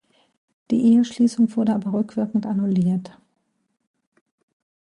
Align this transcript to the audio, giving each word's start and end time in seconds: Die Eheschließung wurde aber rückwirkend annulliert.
Die 0.71 0.93
Eheschließung 0.95 1.55
wurde 1.55 1.75
aber 1.75 1.93
rückwirkend 1.93 2.47
annulliert. 2.47 3.15